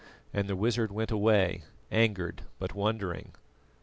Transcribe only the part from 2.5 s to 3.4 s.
but wondering.